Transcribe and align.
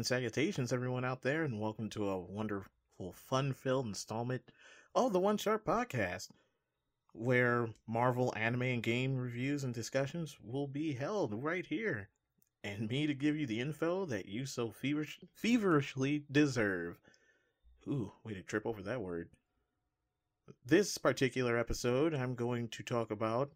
and 0.00 0.06
salutations, 0.06 0.72
everyone 0.72 1.04
out 1.04 1.20
there, 1.20 1.42
and 1.42 1.60
welcome 1.60 1.90
to 1.90 2.08
a 2.08 2.18
wonderful, 2.18 3.12
fun 3.12 3.52
filled 3.52 3.84
installment 3.84 4.40
of 4.94 5.12
the 5.12 5.20
One 5.20 5.36
Sharp 5.36 5.66
Podcast, 5.66 6.30
where 7.12 7.68
Marvel 7.86 8.32
anime 8.34 8.62
and 8.62 8.82
game 8.82 9.14
reviews 9.14 9.62
and 9.62 9.74
discussions 9.74 10.38
will 10.42 10.66
be 10.66 10.94
held 10.94 11.34
right 11.34 11.66
here. 11.66 12.08
And 12.64 12.88
me 12.88 13.06
to 13.08 13.12
give 13.12 13.36
you 13.36 13.46
the 13.46 13.60
info 13.60 14.06
that 14.06 14.24
you 14.24 14.46
so 14.46 14.70
feverish, 14.70 15.20
feverishly 15.34 16.24
deserve. 16.32 16.98
Ooh, 17.86 18.10
way 18.24 18.32
to 18.32 18.40
trip 18.40 18.64
over 18.64 18.80
that 18.80 19.02
word. 19.02 19.28
This 20.64 20.96
particular 20.96 21.58
episode 21.58 22.14
I'm 22.14 22.34
going 22.34 22.68
to 22.68 22.82
talk 22.82 23.10
about 23.10 23.50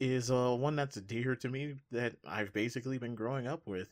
is 0.00 0.30
uh, 0.30 0.56
one 0.56 0.74
that's 0.74 0.96
dear 1.02 1.36
to 1.36 1.50
me 1.50 1.74
that 1.90 2.14
I've 2.26 2.54
basically 2.54 2.96
been 2.96 3.14
growing 3.14 3.46
up 3.46 3.66
with 3.66 3.90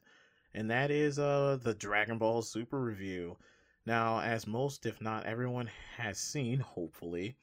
and 0.54 0.70
that 0.70 0.90
is 0.90 1.18
uh 1.18 1.59
the 1.62 1.74
Dragon 1.74 2.18
Ball 2.18 2.42
Super 2.42 2.80
review. 2.80 3.36
Now, 3.86 4.20
as 4.20 4.46
most, 4.46 4.84
if 4.86 5.00
not 5.00 5.27
everyone, 5.27 5.70
has 5.96 6.18
seen, 6.18 6.60
hopefully, 6.60 7.36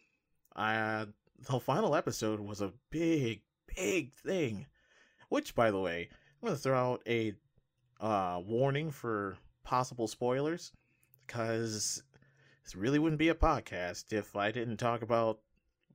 uh, 0.56 1.06
the 1.50 1.60
final 1.60 1.96
episode 1.96 2.40
was 2.40 2.62
a 2.62 2.74
big, 2.92 3.42
big 3.76 4.14
thing. 4.14 4.68
Which, 5.30 5.56
by 5.56 5.72
the 5.72 5.80
way, 5.80 6.10
I'm 6.42 6.48
gonna 6.48 6.58
throw 6.58 6.78
out 6.78 7.02
a 7.08 7.34
uh, 8.00 8.40
warning 8.46 8.92
for 8.92 9.38
possible 9.64 10.08
spoilers, 10.08 10.72
because 11.26 12.04
this 12.64 12.76
really 12.76 13.00
wouldn't 13.00 13.20
be 13.20 13.30
a 13.30 13.36
podcast 13.36 14.14
if 14.14 14.36
I 14.36 14.52
didn't 14.52 14.78
talk 14.78 15.02
about 15.02 15.40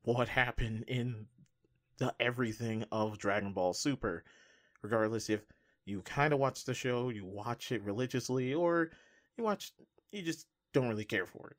what 0.03 0.29
happened 0.29 0.85
in 0.89 1.27
the 1.99 2.15
everything 2.19 2.85
of 2.91 3.19
Dragon 3.19 3.53
Ball 3.53 3.73
Super, 3.73 4.25
regardless 4.83 5.31
if 5.31 5.41
you 5.85 6.01
kind 6.03 6.33
of 6.33 6.39
watch 6.39 6.65
the 6.65 6.75
show, 6.75 7.09
you 7.09 7.25
watch 7.25 7.73
it 7.73 7.83
religiously, 7.83 8.55
or 8.55 8.91
you 9.37 9.45
watch, 9.45 9.73
you 10.11 10.23
just 10.23 10.47
don't 10.73 10.89
really 10.89 11.05
care 11.05 11.27
for 11.27 11.49
it. 11.49 11.57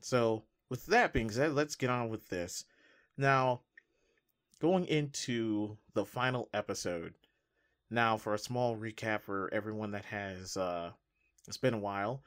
So, 0.00 0.44
with 0.68 0.86
that 0.86 1.12
being 1.12 1.30
said, 1.30 1.52
let's 1.52 1.76
get 1.76 1.90
on 1.90 2.08
with 2.08 2.28
this. 2.28 2.64
Now, 3.16 3.62
going 4.60 4.86
into 4.86 5.76
the 5.94 6.04
final 6.04 6.48
episode. 6.52 7.14
Now, 7.90 8.16
for 8.16 8.34
a 8.34 8.38
small 8.38 8.76
recap 8.76 9.22
for 9.22 9.48
everyone 9.52 9.92
that 9.92 10.04
has, 10.06 10.56
uh, 10.56 10.90
it's 11.46 11.56
been 11.56 11.74
a 11.74 11.78
while. 11.78 12.22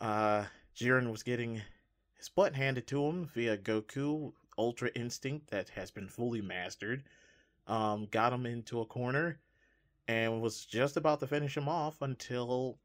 Uh, 0.00 0.44
Jiren 0.76 1.10
was 1.10 1.22
getting 1.22 1.62
his 2.16 2.28
butt 2.28 2.54
handed 2.54 2.86
to 2.88 3.04
him 3.04 3.26
via 3.34 3.56
Goku 3.56 4.32
Ultra 4.56 4.90
Instinct 4.94 5.50
that 5.50 5.68
has 5.70 5.90
been 5.90 6.08
fully 6.08 6.40
mastered. 6.40 7.04
Um, 7.66 8.06
got 8.10 8.32
him 8.32 8.46
into 8.46 8.80
a 8.80 8.86
corner 8.86 9.38
and 10.08 10.40
was 10.40 10.64
just 10.64 10.96
about 10.96 11.20
to 11.20 11.26
finish 11.26 11.56
him 11.56 11.68
off 11.68 12.02
until 12.02 12.78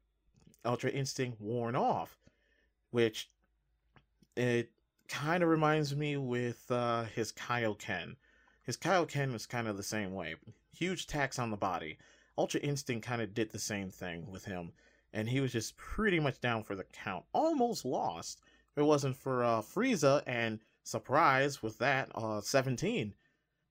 Ultra 0.64 0.90
Instinct 0.90 1.40
worn 1.40 1.76
off, 1.76 2.18
which 2.90 3.30
it 4.36 4.70
kind 5.08 5.42
of 5.42 5.48
reminds 5.48 5.94
me 5.94 6.16
with 6.16 6.70
uh, 6.70 7.04
his 7.04 7.32
Kaioken. 7.32 8.16
His 8.62 8.76
Kaioken 8.76 9.32
was 9.32 9.46
kind 9.46 9.68
of 9.68 9.76
the 9.76 9.82
same 9.82 10.14
way. 10.14 10.36
Huge 10.72 11.06
tax 11.06 11.38
on 11.38 11.50
the 11.50 11.56
body. 11.56 11.98
Ultra 12.38 12.60
Instinct 12.60 13.06
kind 13.06 13.20
of 13.20 13.34
did 13.34 13.50
the 13.50 13.58
same 13.58 13.90
thing 13.90 14.30
with 14.30 14.44
him, 14.44 14.72
and 15.12 15.28
he 15.28 15.40
was 15.40 15.52
just 15.52 15.76
pretty 15.76 16.20
much 16.20 16.40
down 16.40 16.62
for 16.62 16.74
the 16.74 16.84
count. 16.84 17.24
Almost 17.32 17.84
lost. 17.84 18.40
If 18.72 18.78
it 18.78 18.84
wasn't 18.84 19.16
for 19.16 19.44
uh, 19.44 19.60
Frieza 19.60 20.22
and 20.26 20.60
surprise 20.84 21.62
with 21.62 21.76
that, 21.78 22.10
uh, 22.14 22.40
17 22.40 23.12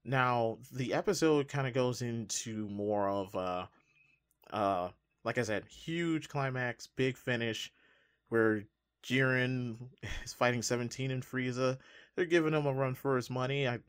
now, 0.03 0.57
the 0.73 0.93
episode 0.93 1.47
kind 1.47 1.67
of 1.67 1.73
goes 1.73 2.01
into 2.01 2.67
more 2.69 3.09
of 3.09 3.35
uh 3.35 3.65
uh 4.51 4.89
like 5.23 5.37
I 5.37 5.43
said, 5.43 5.65
huge 5.65 6.29
climax, 6.29 6.87
big 6.87 7.17
finish 7.17 7.71
where 8.29 8.63
Jiren 9.03 9.77
is 10.23 10.33
fighting 10.33 10.61
17 10.61 11.11
and 11.11 11.23
Frieza. 11.23 11.77
They're 12.15 12.25
giving 12.25 12.53
him 12.53 12.65
a 12.65 12.73
run 12.73 12.95
for 12.95 13.15
his 13.15 13.29
money. 13.29 13.67
I, 13.67 13.79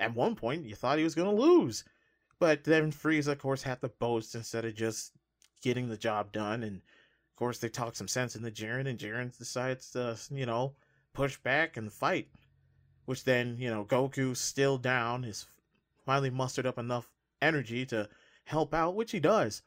at 0.00 0.14
one 0.14 0.34
point, 0.34 0.64
you 0.64 0.74
thought 0.74 0.98
he 0.98 1.04
was 1.04 1.14
going 1.14 1.34
to 1.34 1.42
lose. 1.42 1.84
But 2.38 2.64
then 2.64 2.92
Frieza, 2.92 3.32
of 3.32 3.38
course, 3.38 3.62
had 3.62 3.80
to 3.80 3.88
boast 3.88 4.34
instead 4.34 4.64
of 4.64 4.74
just 4.74 5.12
getting 5.62 5.88
the 5.88 5.96
job 5.96 6.32
done. 6.32 6.62
And, 6.62 6.76
of 6.76 7.36
course, 7.36 7.58
they 7.58 7.68
talk 7.68 7.96
some 7.96 8.08
sense 8.08 8.36
into 8.36 8.50
Jiren, 8.50 8.86
and 8.86 8.98
Jiren 8.98 9.36
decides 9.36 9.90
to, 9.90 10.16
you 10.30 10.46
know, 10.46 10.74
push 11.12 11.36
back 11.38 11.76
and 11.76 11.92
fight. 11.92 12.28
Which 13.06 13.24
then, 13.24 13.56
you 13.58 13.70
know, 13.70 13.84
Goku 13.84 14.36
still 14.36 14.78
down, 14.78 15.22
his 15.22 15.46
finally 16.08 16.30
mustered 16.30 16.64
up 16.64 16.78
enough 16.78 17.06
energy 17.42 17.84
to 17.84 18.08
help 18.44 18.72
out, 18.72 18.94
which 18.94 19.10
he 19.10 19.20
does. 19.20 19.60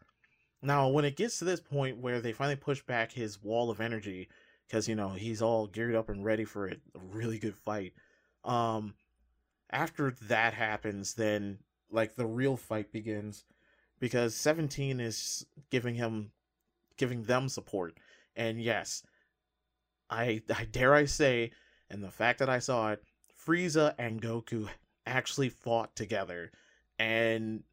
Now, 0.64 0.88
when 0.88 1.06
it 1.06 1.16
gets 1.16 1.38
to 1.38 1.46
this 1.46 1.60
point 1.60 2.00
where 2.00 2.20
they 2.20 2.34
finally 2.34 2.56
push 2.56 2.82
back 2.82 3.12
his 3.12 3.44
wall 3.44 3.70
of 3.70 3.80
energy, 3.80 4.28
because 4.66 4.88
you 4.88 4.96
know 4.96 5.10
he's 5.10 5.44
all 5.44 5.68
geared 5.68 5.94
up 5.94 6.10
and 6.10 6.26
ready 6.26 6.44
for 6.44 6.68
a 6.68 6.76
really 7.14 7.38
good 7.38 7.56
fight. 7.56 7.94
Um, 8.44 8.96
after 9.70 10.16
that 10.24 10.56
happens, 10.56 11.14
then 11.14 11.60
like 11.92 12.16
the 12.16 12.26
real 12.26 12.58
fight 12.58 12.92
begins, 12.92 13.46
because 14.00 14.34
Seventeen 14.34 15.00
is 15.00 15.46
giving 15.70 15.94
him, 15.94 16.32
giving 16.98 17.22
them 17.22 17.50
support, 17.50 18.00
and 18.36 18.60
yes, 18.60 19.04
I 20.10 20.42
I 20.58 20.66
dare 20.66 20.96
I 20.96 21.06
say, 21.06 21.52
and 21.88 22.04
the 22.04 22.10
fact 22.10 22.40
that 22.40 22.50
I 22.50 22.58
saw 22.58 22.94
it, 22.94 23.04
Frieza 23.46 23.94
and 24.00 24.20
Goku 24.20 24.70
actually 25.06 25.50
fought 25.50 25.96
together. 25.96 26.52
And 27.00 27.64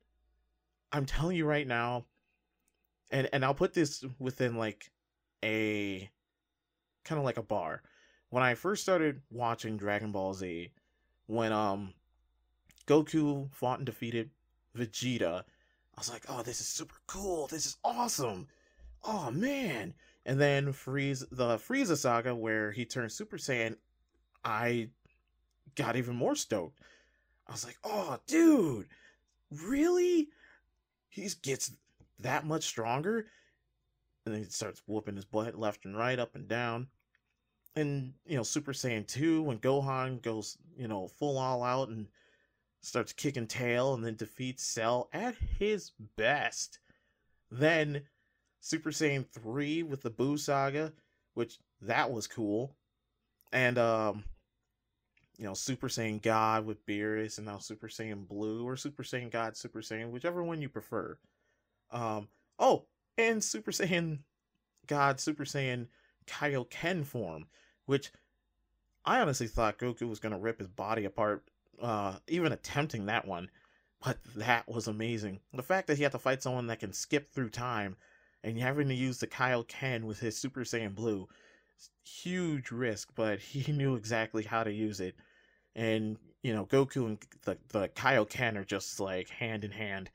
I'm 0.93 1.07
telling 1.07 1.37
you 1.37 1.45
right 1.45 1.67
now, 1.67 2.07
and 3.11 3.29
and 3.33 3.45
I'll 3.45 3.55
put 3.55 3.75
this 3.75 4.05
within 4.19 4.57
like 4.57 4.91
a 5.45 6.11
kind 7.05 7.19
of 7.19 7.25
like 7.25 7.39
a 7.39 7.43
bar. 7.43 7.83
When 8.31 8.43
I 8.43 8.55
first 8.55 8.83
started 8.83 9.23
watching 9.31 9.77
Dragon 9.77 10.13
Ball 10.13 10.35
Z, 10.35 10.71
when 11.27 11.53
um 11.53 11.95
Goku 12.87 13.53
fought 13.53 13.79
and 13.79 13.87
defeated 13.87 14.31
Vegeta, 14.77 15.41
I 15.41 16.01
was 16.01 16.11
like, 16.11 16.25
"Oh, 16.29 16.43
this 16.43 16.61
is 16.61 16.67
super 16.67 16.97
cool. 17.07 17.47
This 17.49 17.67
is 17.67 17.77
awesome. 17.85 18.49
Oh 19.05 19.31
man." 19.31 19.95
And 20.25 20.41
then 20.41 20.73
Freeze 20.73 21.25
the 21.31 21.57
Frieza 21.57 21.97
saga 21.97 22.35
where 22.35 22.71
he 22.73 22.85
turned 22.85 23.13
Super 23.13 23.39
Saiyan, 23.39 23.77
I 24.45 24.91
got 25.75 25.97
even 25.97 26.17
more 26.17 26.35
stoked 26.35 26.81
I 27.49 27.53
was 27.53 27.65
like, 27.65 27.79
oh, 27.85 28.19
dude, 28.27 28.87
really? 29.51 30.29
He 31.09 31.29
gets 31.43 31.73
that 32.21 32.47
much 32.47 32.65
stronger? 32.65 33.27
And 34.25 34.35
then 34.35 34.45
he 34.45 34.51
starts 34.51 34.83
whooping 34.87 35.17
his 35.17 35.25
butt 35.25 35.59
left 35.59 35.85
and 35.85 35.97
right, 35.97 36.19
up 36.19 36.35
and 36.35 36.47
down. 36.47 36.89
And, 37.77 38.13
you 38.27 38.37
know, 38.37 38.43
Super 38.43 38.73
Saiyan 38.73 39.07
2, 39.07 39.43
when 39.43 39.59
Gohan 39.59 40.21
goes, 40.21 40.59
you 40.77 40.89
know, 40.89 41.09
full 41.09 41.39
all 41.39 41.63
out 41.63 41.89
and 41.89 42.07
starts 42.83 43.13
kicking 43.13 43.47
tail 43.47 43.95
and 43.95 44.05
then 44.05 44.17
defeats 44.17 44.65
Cell 44.65 45.09
at 45.13 45.35
his 45.59 45.93
best. 46.17 46.81
Then 47.51 48.03
Super 48.61 48.91
Saiyan 48.91 49.27
3 49.27 49.85
with 49.85 50.03
the 50.03 50.11
Buu 50.11 50.39
Saga, 50.39 50.93
which 51.35 51.59
that 51.81 52.11
was 52.11 52.27
cool. 52.27 52.75
And 53.53 53.79
um 53.79 54.25
you 55.39 55.45
know, 55.45 55.55
Super 55.55 55.87
Saiyan 55.87 56.21
God 56.21 56.67
with 56.67 56.85
Beerus 56.85 57.39
and 57.39 57.47
now 57.47 57.59
Super 57.59 57.87
Saiyan 57.87 58.27
Blue 58.27 58.65
or 58.65 58.77
Super 58.77 59.05
Saiyan 59.05 59.31
God, 59.31 59.57
Super 59.57 59.81
Saiyan, 59.81 60.11
whichever 60.11 60.43
one 60.43 60.61
you 60.61 60.69
prefer. 60.69 61.17
Um, 61.93 62.29
oh, 62.59 62.87
and 63.17 63.43
Super 63.43 63.71
Saiyan 63.71 64.19
God, 64.89 65.21
Super 65.21 65.45
Saiyan 65.45 65.87
Kaioken 66.27 67.07
form, 67.07 67.47
which 67.87 68.11
I 69.05 69.21
honestly 69.21 69.47
thought 69.47 69.79
Goku 69.79 70.09
was 70.09 70.19
going 70.19 70.33
to 70.33 70.39
rip 70.39 70.59
his 70.59 70.69
body 70.69 71.05
apart, 71.05 71.45
uh, 71.81 72.17
even 72.27 72.51
attempting 72.51 73.07
that 73.07 73.27
one. 73.27 73.49
But 74.05 74.19
that 74.37 74.69
was 74.69 74.89
amazing. 74.89 75.41
The 75.53 75.63
fact 75.63 75.87
that 75.87 75.97
he 75.97 76.03
had 76.03 76.13
to 76.13 76.19
fight 76.19 76.43
someone 76.43 76.67
that 76.67 76.81
can 76.81 76.93
skip 76.93 77.33
through 77.33 77.51
time 77.51 77.97
and 78.43 78.59
having 78.59 78.89
to 78.89 78.95
use 78.95 79.19
the 79.19 79.27
Kaioken 79.27 80.03
with 80.03 80.19
his 80.19 80.37
Super 80.37 80.61
Saiyan 80.61 80.97
Blue, 80.97 81.29
huge 82.05 82.73
risk, 82.73 83.11
but 83.15 83.39
he 83.39 83.71
knew 83.71 83.95
exactly 83.95 84.43
how 84.43 84.65
to 84.65 84.73
use 84.73 84.99
it 84.99 85.15
and 85.79 86.17
you 86.43 86.53
know 86.53 86.67
Goku 86.67 87.07
and 87.07 87.19
the 87.45 87.57
the 87.69 87.89
Kaioken 87.89 88.57
are 88.57 88.65
just 88.65 89.01
like 89.01 89.31
hand 89.31 89.65
in 89.65 89.71
hand. 89.71 90.11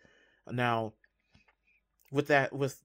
Now, 0.51 0.93
with 2.11 2.27
that, 2.27 2.53
with 2.53 2.79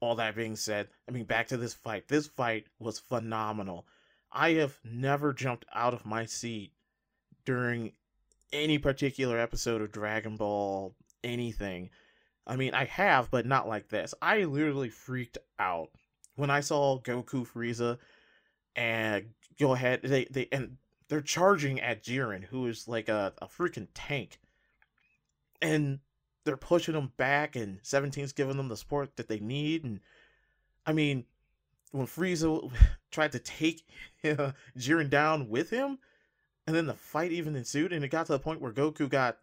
all 0.00 0.16
that 0.16 0.34
being 0.34 0.56
said, 0.56 0.88
I 1.08 1.12
mean 1.12 1.24
back 1.24 1.48
to 1.48 1.56
this 1.56 1.74
fight. 1.74 2.08
This 2.08 2.26
fight 2.26 2.66
was 2.80 2.98
phenomenal. 2.98 3.86
I 4.32 4.52
have 4.54 4.78
never 4.82 5.34
jumped 5.34 5.66
out 5.74 5.92
of 5.92 6.06
my 6.06 6.24
seat 6.24 6.72
during 7.44 7.92
any 8.50 8.78
particular 8.78 9.38
episode 9.38 9.82
of 9.82 9.92
Dragon 9.92 10.36
Ball 10.36 10.94
anything. 11.22 11.90
I 12.46 12.56
mean, 12.56 12.74
I 12.74 12.86
have, 12.86 13.30
but 13.30 13.46
not 13.46 13.68
like 13.68 13.88
this. 13.88 14.14
I 14.22 14.44
literally 14.44 14.88
freaked 14.88 15.38
out 15.58 15.90
when 16.36 16.50
I 16.50 16.60
saw 16.60 16.98
Goku 16.98 17.46
Frieza 17.46 17.98
and 18.74 19.26
go 19.60 19.74
ahead. 19.74 20.00
They 20.02 20.24
they 20.24 20.48
and 20.50 20.78
they're 21.12 21.20
charging 21.20 21.78
at 21.78 22.02
Jiren, 22.02 22.42
who 22.42 22.66
is 22.68 22.88
like 22.88 23.10
a, 23.10 23.34
a 23.42 23.46
freaking 23.46 23.88
tank. 23.92 24.40
And 25.60 25.98
they're 26.44 26.56
pushing 26.56 26.94
him 26.94 27.12
back, 27.18 27.54
and 27.54 27.82
17's 27.82 28.32
giving 28.32 28.56
them 28.56 28.68
the 28.68 28.78
support 28.78 29.14
that 29.16 29.28
they 29.28 29.38
need. 29.38 29.84
And 29.84 30.00
I 30.86 30.94
mean, 30.94 31.26
when 31.90 32.06
Frieza 32.06 32.72
tried 33.10 33.32
to 33.32 33.38
take 33.38 33.82
uh, 34.24 34.52
Jiren 34.78 35.10
down 35.10 35.50
with 35.50 35.68
him, 35.68 35.98
and 36.66 36.74
then 36.74 36.86
the 36.86 36.94
fight 36.94 37.30
even 37.30 37.56
ensued, 37.56 37.92
and 37.92 38.02
it 38.02 38.08
got 38.08 38.24
to 38.26 38.32
the 38.32 38.38
point 38.38 38.62
where 38.62 38.72
Goku 38.72 39.06
got 39.06 39.36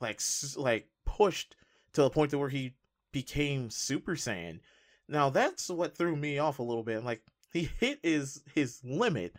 like 0.00 0.22
like 0.56 0.88
pushed 1.04 1.56
to 1.92 2.00
the 2.04 2.10
point 2.10 2.30
to 2.30 2.38
where 2.38 2.48
he 2.48 2.72
became 3.12 3.68
Super 3.68 4.12
Saiyan. 4.12 4.60
Now 5.08 5.28
that's 5.28 5.68
what 5.68 5.94
threw 5.94 6.16
me 6.16 6.38
off 6.38 6.58
a 6.58 6.62
little 6.62 6.84
bit. 6.84 7.04
Like 7.04 7.20
he 7.52 7.68
hit 7.78 7.98
his 8.02 8.42
his 8.54 8.80
limit, 8.82 9.34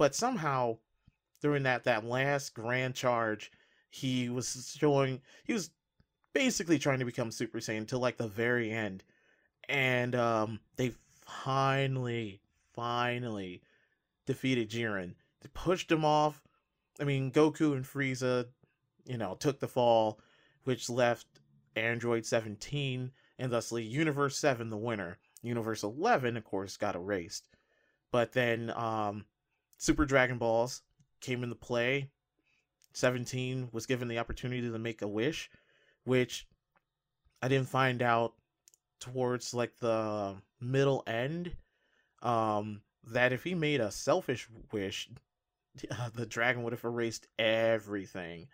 but 0.00 0.14
somehow 0.14 0.78
during 1.42 1.64
that 1.64 1.84
that 1.84 2.06
last 2.06 2.54
grand 2.54 2.94
charge, 2.94 3.52
he 3.90 4.30
was 4.30 4.74
showing 4.74 5.20
he 5.44 5.52
was 5.52 5.72
basically 6.32 6.78
trying 6.78 7.00
to 7.00 7.04
become 7.04 7.30
Super 7.30 7.58
Saiyan 7.58 7.86
till 7.86 7.98
like 7.98 8.16
the 8.16 8.26
very 8.26 8.70
end, 8.70 9.04
and 9.68 10.14
um, 10.14 10.58
they 10.76 10.94
finally 11.20 12.40
finally 12.72 13.60
defeated 14.24 14.70
Jiren. 14.70 15.12
They 15.42 15.50
pushed 15.52 15.92
him 15.92 16.06
off. 16.06 16.42
I 16.98 17.04
mean, 17.04 17.30
Goku 17.30 17.76
and 17.76 17.84
Frieza, 17.84 18.46
you 19.04 19.18
know, 19.18 19.34
took 19.34 19.60
the 19.60 19.68
fall, 19.68 20.18
which 20.64 20.88
left 20.88 21.26
Android 21.76 22.24
17 22.24 23.10
and 23.38 23.52
thusly 23.52 23.82
Universe 23.82 24.38
7 24.38 24.70
the 24.70 24.78
winner. 24.78 25.18
Universe 25.42 25.82
11, 25.82 26.38
of 26.38 26.44
course, 26.44 26.78
got 26.78 26.94
erased. 26.94 27.44
But 28.10 28.32
then 28.32 28.72
um, 28.74 29.26
Super 29.80 30.04
Dragon 30.04 30.36
Balls 30.36 30.82
came 31.22 31.42
into 31.42 31.54
play. 31.54 32.10
17 32.92 33.70
was 33.72 33.86
given 33.86 34.08
the 34.08 34.18
opportunity 34.18 34.60
to 34.60 34.78
make 34.78 35.00
a 35.00 35.08
wish, 35.08 35.50
which 36.04 36.46
I 37.40 37.48
didn't 37.48 37.70
find 37.70 38.02
out 38.02 38.34
towards 39.00 39.54
like 39.54 39.78
the 39.78 40.36
middle 40.60 41.02
end. 41.06 41.56
Um, 42.20 42.82
that 43.04 43.32
if 43.32 43.42
he 43.42 43.54
made 43.54 43.80
a 43.80 43.90
selfish 43.90 44.46
wish, 44.70 45.08
the 46.14 46.26
dragon 46.26 46.62
would 46.62 46.74
have 46.74 46.84
erased 46.84 47.26
everything. 47.38 48.48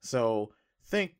So 0.00 0.54
think 0.86 1.16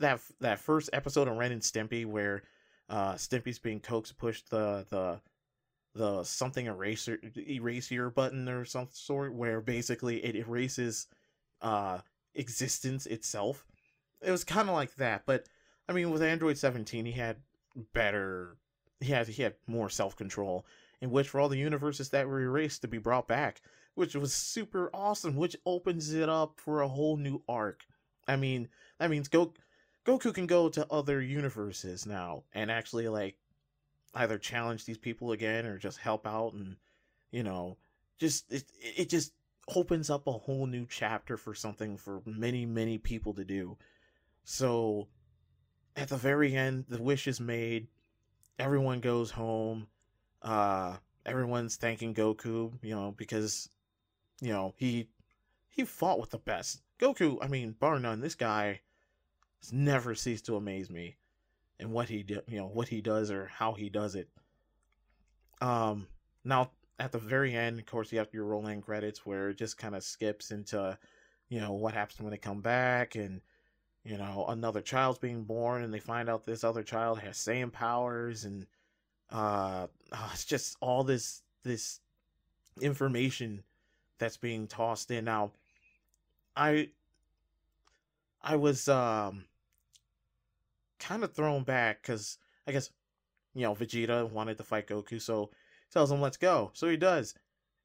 that 0.00 0.18
that 0.40 0.58
first 0.58 0.90
episode 0.92 1.28
of 1.28 1.36
Ren 1.36 1.52
and 1.52 1.62
Stimpy 1.62 2.04
where 2.04 2.42
uh, 2.88 3.14
Stimpy's 3.14 3.60
being 3.60 3.78
coaxed 3.78 4.14
to 4.14 4.16
push 4.16 4.42
the 4.50 4.84
the 4.90 5.20
the 5.98 6.22
something 6.22 6.66
eraser 6.66 7.18
eraser 7.36 8.08
button 8.08 8.48
or 8.48 8.64
some 8.64 8.88
sort 8.92 9.34
where 9.34 9.60
basically 9.60 10.24
it 10.24 10.36
erases 10.36 11.08
uh 11.60 11.98
existence 12.34 13.04
itself. 13.06 13.66
It 14.22 14.30
was 14.30 14.44
kind 14.44 14.68
of 14.68 14.74
like 14.74 14.94
that, 14.96 15.24
but 15.26 15.46
I 15.88 15.92
mean 15.92 16.10
with 16.10 16.22
Android 16.22 16.56
17 16.56 17.04
he 17.04 17.12
had 17.12 17.36
better 17.92 18.56
he 19.00 19.12
had 19.12 19.28
he 19.28 19.42
had 19.42 19.54
more 19.66 19.90
self-control 19.90 20.64
in 21.00 21.10
which 21.10 21.28
for 21.28 21.40
all 21.40 21.48
the 21.48 21.58
universes 21.58 22.08
that 22.10 22.28
were 22.28 22.40
erased 22.40 22.82
to 22.82 22.88
be 22.88 22.98
brought 22.98 23.28
back, 23.28 23.60
which 23.94 24.14
was 24.14 24.32
super 24.32 24.90
awesome, 24.94 25.36
which 25.36 25.56
opens 25.66 26.12
it 26.12 26.28
up 26.28 26.58
for 26.58 26.80
a 26.80 26.88
whole 26.88 27.16
new 27.16 27.42
arc. 27.48 27.84
I 28.26 28.36
mean, 28.36 28.68
that 28.98 29.10
means 29.10 29.28
Go 29.28 29.52
Goku 30.04 30.32
can 30.32 30.46
go 30.46 30.68
to 30.68 30.86
other 30.90 31.20
universes 31.20 32.06
now 32.06 32.44
and 32.52 32.70
actually 32.70 33.08
like 33.08 33.36
either 34.14 34.38
challenge 34.38 34.84
these 34.84 34.98
people 34.98 35.32
again 35.32 35.66
or 35.66 35.78
just 35.78 35.98
help 35.98 36.26
out 36.26 36.54
and 36.54 36.76
you 37.30 37.42
know, 37.42 37.76
just 38.18 38.50
it 38.50 38.64
it 38.80 39.08
just 39.08 39.32
opens 39.74 40.08
up 40.08 40.26
a 40.26 40.32
whole 40.32 40.66
new 40.66 40.86
chapter 40.88 41.36
for 41.36 41.54
something 41.54 41.96
for 41.96 42.22
many 42.24 42.66
many 42.66 42.98
people 42.98 43.34
to 43.34 43.44
do. 43.44 43.76
So 44.44 45.08
at 45.96 46.08
the 46.08 46.16
very 46.16 46.54
end, 46.54 46.86
the 46.88 47.02
wish 47.02 47.26
is 47.26 47.40
made. 47.40 47.88
Everyone 48.58 49.00
goes 49.00 49.30
home. 49.30 49.88
Uh, 50.40 50.96
everyone's 51.26 51.76
thanking 51.76 52.14
Goku, 52.14 52.72
you 52.82 52.94
know, 52.94 53.14
because 53.16 53.68
you 54.40 54.52
know 54.52 54.74
he 54.76 55.08
he 55.68 55.84
fought 55.84 56.20
with 56.20 56.30
the 56.30 56.38
best. 56.38 56.80
Goku, 56.98 57.38
I 57.40 57.48
mean, 57.48 57.76
bar 57.78 57.98
none, 58.00 58.20
this 58.20 58.34
guy 58.34 58.80
has 59.60 59.72
never 59.72 60.14
ceased 60.14 60.46
to 60.46 60.56
amaze 60.56 60.90
me, 60.90 61.16
and 61.80 61.92
what 61.92 62.08
he 62.08 62.22
do, 62.22 62.40
you 62.48 62.58
know, 62.58 62.66
what 62.66 62.88
he 62.88 63.00
does 63.00 63.30
or 63.30 63.46
how 63.46 63.72
he 63.72 63.88
does 63.88 64.14
it. 64.14 64.28
Um, 65.60 66.06
now 66.44 66.70
at 66.98 67.12
the 67.12 67.18
very 67.18 67.54
end, 67.54 67.78
of 67.78 67.86
course, 67.86 68.12
you 68.12 68.18
have 68.18 68.32
your 68.32 68.44
rolling 68.44 68.80
credits 68.80 69.24
where 69.24 69.50
it 69.50 69.58
just 69.58 69.78
kind 69.78 69.94
of 69.94 70.02
skips 70.02 70.50
into, 70.50 70.98
you 71.48 71.60
know, 71.60 71.72
what 71.72 71.94
happens 71.94 72.20
when 72.20 72.30
they 72.30 72.38
come 72.38 72.60
back 72.60 73.14
and 73.14 73.40
you 74.04 74.16
know 74.16 74.46
another 74.48 74.80
child's 74.80 75.18
being 75.18 75.44
born 75.44 75.82
and 75.82 75.92
they 75.92 76.00
find 76.00 76.28
out 76.30 76.44
this 76.44 76.64
other 76.64 76.82
child 76.82 77.18
has 77.18 77.36
same 77.36 77.70
powers 77.70 78.44
and 78.44 78.66
uh, 79.30 79.86
oh, 80.12 80.30
it's 80.32 80.46
just 80.46 80.76
all 80.80 81.04
this 81.04 81.42
this 81.62 82.00
information 82.80 83.62
that's 84.18 84.38
being 84.38 84.66
tossed 84.66 85.10
in 85.10 85.24
now 85.24 85.50
i 86.56 86.88
i 88.42 88.56
was 88.56 88.88
um 88.88 89.44
kind 90.98 91.24
of 91.24 91.32
thrown 91.32 91.62
back 91.62 92.02
because 92.02 92.38
i 92.66 92.72
guess 92.72 92.90
you 93.54 93.62
know 93.62 93.74
vegeta 93.74 94.30
wanted 94.30 94.56
to 94.56 94.64
fight 94.64 94.86
goku 94.86 95.20
so 95.20 95.50
tells 95.90 96.10
him 96.10 96.20
let's 96.20 96.36
go. 96.36 96.70
So 96.74 96.88
he 96.88 96.96
does. 96.98 97.34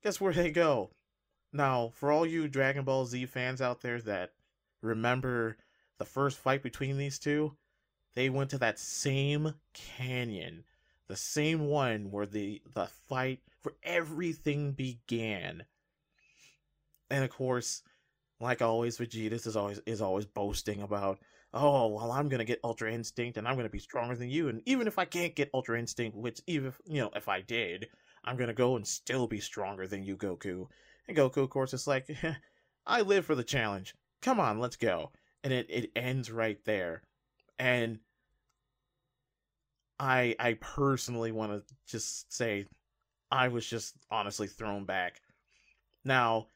Guess 0.03 0.19
where 0.19 0.33
they 0.33 0.51
go? 0.51 0.91
Now 1.53 1.91
for 1.95 2.11
all 2.11 2.25
you 2.25 2.47
dragon 2.47 2.83
ball 2.83 3.05
z 3.05 3.25
fans 3.25 3.61
out 3.61 3.81
there 3.81 4.01
that 4.01 4.31
remember 4.81 5.57
the 5.99 6.05
first 6.05 6.37
fight 6.37 6.63
between 6.63 6.97
these 6.97 7.19
two 7.19 7.55
they 8.15 8.29
went 8.29 8.49
to 8.49 8.57
that 8.57 8.77
same 8.77 9.53
canyon 9.73 10.63
the 11.07 11.15
same 11.15 11.67
one 11.67 12.11
where 12.11 12.25
the 12.25 12.61
the 12.73 12.87
fight 13.07 13.39
for 13.61 13.73
everything 13.83 14.71
began. 14.71 15.63
And 17.09 17.23
of 17.23 17.29
course, 17.29 17.83
like 18.39 18.61
always, 18.61 18.97
Vegeta 18.97 19.33
is 19.33 19.55
always 19.55 19.79
is 19.85 20.01
always 20.01 20.25
boasting 20.25 20.81
about, 20.81 21.19
oh 21.53 21.87
well, 21.87 22.11
I'm 22.11 22.29
gonna 22.29 22.45
get 22.45 22.59
Ultra 22.63 22.91
Instinct 22.91 23.37
and 23.37 23.47
I'm 23.47 23.55
gonna 23.55 23.69
be 23.69 23.79
stronger 23.79 24.15
than 24.15 24.29
you. 24.29 24.49
And 24.49 24.61
even 24.65 24.87
if 24.87 24.97
I 24.97 25.05
can't 25.05 25.35
get 25.35 25.49
Ultra 25.53 25.79
Instinct, 25.79 26.17
which 26.17 26.41
even 26.47 26.69
if, 26.69 26.81
you 26.85 27.01
know 27.01 27.11
if 27.15 27.29
I 27.29 27.41
did, 27.41 27.87
I'm 28.23 28.37
gonna 28.37 28.53
go 28.53 28.75
and 28.75 28.87
still 28.87 29.27
be 29.27 29.39
stronger 29.39 29.87
than 29.87 30.03
you, 30.03 30.17
Goku. 30.17 30.67
And 31.07 31.17
Goku, 31.17 31.37
of 31.43 31.49
course, 31.49 31.73
is 31.73 31.87
like, 31.87 32.15
I 32.87 33.01
live 33.01 33.25
for 33.25 33.35
the 33.35 33.43
challenge. 33.43 33.95
Come 34.21 34.39
on, 34.39 34.59
let's 34.59 34.77
go. 34.77 35.11
And 35.43 35.51
it, 35.53 35.67
it 35.69 35.91
ends 35.95 36.31
right 36.31 36.59
there. 36.65 37.03
And 37.59 37.99
I 39.99 40.35
I 40.39 40.53
personally 40.59 41.31
want 41.31 41.51
to 41.51 41.75
just 41.87 42.33
say 42.33 42.65
I 43.31 43.47
was 43.47 43.65
just 43.65 43.95
honestly 44.11 44.47
thrown 44.47 44.85
back. 44.85 45.21
Now, 46.03 46.47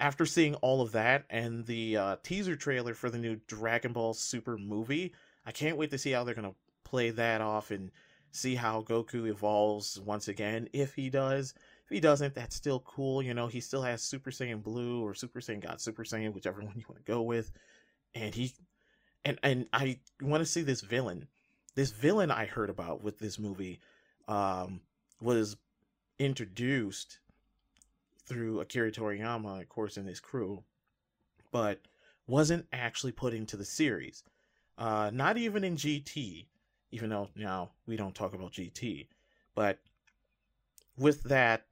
after 0.00 0.26
seeing 0.26 0.54
all 0.56 0.80
of 0.80 0.92
that 0.92 1.24
and 1.30 1.64
the 1.66 1.96
uh, 1.96 2.16
teaser 2.22 2.56
trailer 2.56 2.94
for 2.94 3.10
the 3.10 3.18
new 3.18 3.36
Dragon 3.46 3.92
Ball 3.92 4.14
Super 4.14 4.58
movie, 4.58 5.12
I 5.46 5.52
can't 5.52 5.76
wait 5.76 5.90
to 5.90 5.98
see 5.98 6.12
how 6.12 6.24
they're 6.24 6.34
gonna 6.34 6.54
play 6.84 7.10
that 7.10 7.40
off 7.40 7.70
and 7.70 7.90
see 8.32 8.54
how 8.54 8.82
Goku 8.82 9.28
evolves 9.28 10.00
once 10.00 10.28
again. 10.28 10.68
If 10.72 10.94
he 10.94 11.10
does, 11.10 11.54
if 11.84 11.90
he 11.90 12.00
doesn't, 12.00 12.34
that's 12.34 12.56
still 12.56 12.80
cool. 12.80 13.22
You 13.22 13.34
know, 13.34 13.46
he 13.46 13.60
still 13.60 13.82
has 13.82 14.02
Super 14.02 14.30
Saiyan 14.30 14.62
Blue 14.62 15.02
or 15.04 15.14
Super 15.14 15.40
Saiyan 15.40 15.60
God 15.60 15.80
Super 15.80 16.04
Saiyan, 16.04 16.34
whichever 16.34 16.60
one 16.60 16.74
you 16.76 16.84
want 16.88 17.04
to 17.04 17.10
go 17.10 17.22
with, 17.22 17.52
and 18.14 18.34
he 18.34 18.52
and 19.24 19.38
and 19.42 19.66
I 19.72 19.98
want 20.20 20.40
to 20.40 20.46
see 20.46 20.62
this 20.62 20.80
villain 20.80 21.28
this 21.74 21.90
villain 21.90 22.30
I 22.30 22.46
heard 22.46 22.70
about 22.70 23.02
with 23.02 23.18
this 23.18 23.38
movie 23.38 23.80
um, 24.28 24.80
was 25.20 25.56
introduced 26.18 27.18
through 28.26 28.60
Akira 28.60 28.90
Toriyama, 28.90 29.60
of 29.60 29.68
course, 29.68 29.96
and 29.96 30.08
his 30.08 30.20
crew, 30.20 30.62
but 31.52 31.80
wasn't 32.26 32.66
actually 32.72 33.12
put 33.12 33.34
into 33.34 33.56
the 33.56 33.64
series. 33.64 34.22
Uh, 34.78 35.10
not 35.12 35.36
even 35.36 35.62
in 35.62 35.76
GT, 35.76 36.46
even 36.90 37.10
though 37.10 37.28
now 37.36 37.70
we 37.86 37.96
don't 37.96 38.14
talk 38.14 38.34
about 38.34 38.52
GT, 38.52 39.06
but 39.54 39.78
with 40.96 41.22
that, 41.24 41.66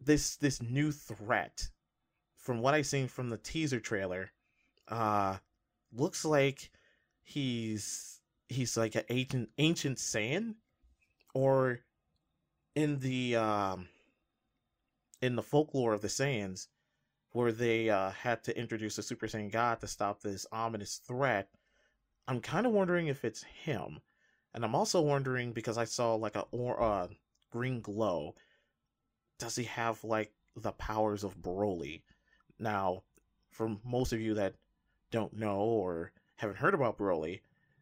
this 0.00 0.36
this 0.36 0.62
new 0.62 0.92
threat, 0.92 1.68
from 2.36 2.60
what 2.60 2.74
I've 2.74 2.86
seen 2.86 3.08
from 3.08 3.28
the 3.28 3.36
teaser 3.36 3.80
trailer, 3.80 4.30
uh, 4.88 5.36
looks 5.92 6.24
like 6.24 6.70
he's 7.22 8.20
he's 8.48 8.76
like 8.76 8.94
an 8.94 9.04
ancient 9.08 9.50
ancient 9.58 9.98
Saiyan, 9.98 10.54
or 11.34 11.80
in 12.74 12.98
the 13.00 13.36
um, 13.36 13.88
in 15.20 15.36
the 15.36 15.42
folklore 15.42 15.92
of 15.92 16.00
the 16.00 16.08
Saiyans, 16.08 16.68
where 17.32 17.52
they 17.52 17.90
uh, 17.90 18.10
had 18.10 18.42
to 18.44 18.58
introduce 18.58 18.98
a 18.98 19.02
Super 19.02 19.26
Saiyan 19.26 19.52
God 19.52 19.80
to 19.80 19.86
stop 19.86 20.20
this 20.20 20.46
ominous 20.52 21.00
threat. 21.06 21.48
I'm 22.26 22.40
kind 22.40 22.66
of 22.66 22.72
wondering 22.72 23.06
if 23.06 23.24
it's 23.24 23.42
him, 23.42 24.00
and 24.54 24.64
I'm 24.64 24.74
also 24.74 25.00
wondering 25.00 25.52
because 25.52 25.78
I 25.78 25.84
saw 25.84 26.14
like 26.14 26.36
a 26.36 26.44
or 26.50 26.80
uh, 26.82 27.08
green 27.50 27.80
glow. 27.80 28.34
Does 29.38 29.56
he 29.56 29.64
have 29.64 30.02
like 30.04 30.32
the 30.56 30.72
powers 30.72 31.24
of 31.24 31.36
Broly? 31.38 32.02
Now, 32.58 33.02
for 33.50 33.76
most 33.84 34.12
of 34.12 34.20
you 34.20 34.34
that 34.34 34.54
don't 35.10 35.32
know 35.32 35.58
or 35.60 36.12
haven't 36.36 36.58
heard 36.58 36.74
about 36.74 36.98
Broly, 36.98 37.40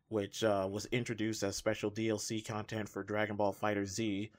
which 0.08 0.44
uh, 0.44 0.68
was 0.70 0.86
introduced 0.86 1.42
as 1.42 1.56
special 1.56 1.90
DLC 1.90 2.44
content 2.46 2.88
for 2.88 3.02
Dragon 3.02 3.36
Ball 3.36 3.52
Fighter 3.52 3.84
Z. 3.84 4.30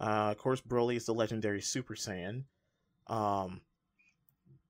Uh, 0.00 0.30
of 0.32 0.38
course, 0.38 0.60
Broly 0.60 0.96
is 0.96 1.06
the 1.06 1.14
legendary 1.14 1.60
Super 1.60 1.94
Saiyan. 1.94 2.44
Um, 3.06 3.60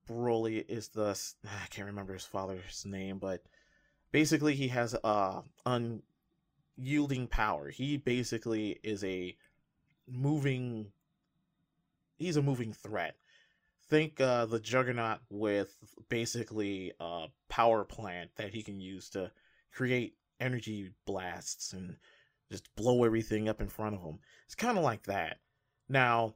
Broly 0.07 0.63
is 0.67 0.89
the 0.89 1.19
I 1.45 1.67
can't 1.69 1.87
remember 1.87 2.13
his 2.13 2.25
father's 2.25 2.85
name, 2.85 3.19
but 3.19 3.43
basically 4.11 4.55
he 4.55 4.67
has 4.69 4.95
unyielding 5.65 7.27
power. 7.27 7.69
He 7.69 7.97
basically 7.97 8.79
is 8.83 9.03
a 9.03 9.35
moving 10.07 10.91
he's 12.17 12.37
a 12.37 12.41
moving 12.41 12.73
threat. 12.73 13.15
Think 13.89 14.19
uh 14.21 14.45
the 14.45 14.59
Juggernaut 14.59 15.19
with 15.29 15.75
basically 16.09 16.93
a 16.99 17.27
power 17.49 17.83
plant 17.83 18.31
that 18.35 18.53
he 18.53 18.63
can 18.63 18.79
use 18.79 19.09
to 19.11 19.31
create 19.71 20.15
energy 20.39 20.91
blasts 21.05 21.73
and 21.73 21.97
just 22.51 22.73
blow 22.75 23.03
everything 23.03 23.49
up 23.49 23.61
in 23.61 23.67
front 23.67 23.95
of 23.95 24.01
him. 24.01 24.19
It's 24.45 24.55
kind 24.55 24.77
of 24.77 24.83
like 24.83 25.03
that. 25.03 25.37
Now, 25.89 26.35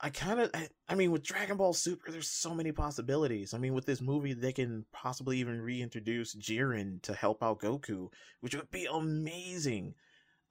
I 0.00 0.10
kind 0.10 0.40
of, 0.40 0.50
I, 0.54 0.68
I, 0.88 0.94
mean, 0.94 1.10
with 1.10 1.24
Dragon 1.24 1.56
Ball 1.56 1.72
Super, 1.72 2.10
there's 2.10 2.28
so 2.28 2.54
many 2.54 2.70
possibilities. 2.70 3.52
I 3.52 3.58
mean, 3.58 3.74
with 3.74 3.84
this 3.84 4.00
movie, 4.00 4.32
they 4.32 4.52
can 4.52 4.84
possibly 4.92 5.38
even 5.38 5.60
reintroduce 5.60 6.34
Jiren 6.36 7.02
to 7.02 7.14
help 7.14 7.42
out 7.42 7.60
Goku, 7.60 8.10
which 8.40 8.54
would 8.54 8.70
be 8.70 8.86
amazing. 8.90 9.94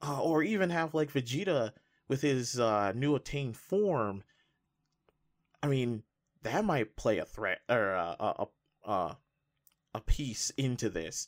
Uh, 0.00 0.22
or 0.22 0.44
even 0.44 0.70
have 0.70 0.94
like 0.94 1.12
Vegeta 1.12 1.72
with 2.06 2.20
his 2.22 2.60
uh, 2.60 2.92
new 2.92 3.16
attained 3.16 3.56
form. 3.56 4.22
I 5.62 5.66
mean, 5.66 6.04
that 6.42 6.64
might 6.64 6.94
play 6.94 7.18
a 7.18 7.24
threat 7.24 7.60
or 7.68 7.94
uh, 7.94 8.14
a 8.20 8.46
a, 8.86 8.90
a, 8.90 9.18
a 9.94 10.00
piece 10.02 10.50
into 10.50 10.88
this. 10.88 11.26